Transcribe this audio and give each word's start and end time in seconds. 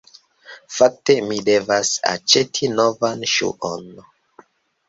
Fakte, 0.77 1.15
mi 1.27 1.37
devas 1.51 1.91
aĉeti 2.13 2.71
novan 2.81 3.23
ŝuon 3.35 3.89